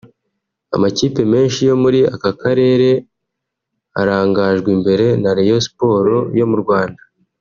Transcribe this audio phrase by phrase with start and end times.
[0.75, 2.89] Amakipe menshi yo muri aka karere
[4.01, 7.01] arangajwe imbere na Rayon Sports yo mu Rwanda